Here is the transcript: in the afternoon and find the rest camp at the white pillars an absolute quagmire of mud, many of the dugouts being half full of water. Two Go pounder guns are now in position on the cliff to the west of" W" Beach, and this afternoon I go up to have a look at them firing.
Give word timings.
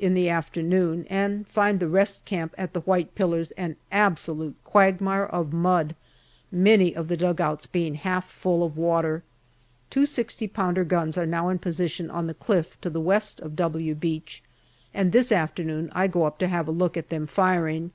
in 0.00 0.14
the 0.14 0.28
afternoon 0.28 1.06
and 1.08 1.46
find 1.46 1.78
the 1.78 1.86
rest 1.86 2.24
camp 2.24 2.52
at 2.58 2.72
the 2.72 2.80
white 2.80 3.14
pillars 3.14 3.52
an 3.52 3.76
absolute 3.92 4.56
quagmire 4.64 5.24
of 5.26 5.52
mud, 5.52 5.94
many 6.50 6.92
of 6.92 7.06
the 7.06 7.16
dugouts 7.16 7.68
being 7.68 7.94
half 7.94 8.28
full 8.28 8.64
of 8.64 8.76
water. 8.76 9.22
Two 9.88 10.06
Go 10.08 10.48
pounder 10.48 10.82
guns 10.82 11.16
are 11.16 11.24
now 11.24 11.48
in 11.50 11.60
position 11.60 12.10
on 12.10 12.26
the 12.26 12.34
cliff 12.34 12.80
to 12.80 12.90
the 12.90 13.00
west 13.00 13.38
of" 13.42 13.54
W" 13.62 13.94
Beach, 13.94 14.42
and 14.92 15.12
this 15.12 15.30
afternoon 15.30 15.88
I 15.94 16.08
go 16.08 16.24
up 16.24 16.40
to 16.40 16.48
have 16.48 16.66
a 16.66 16.72
look 16.72 16.96
at 16.96 17.08
them 17.08 17.28
firing. 17.28 17.92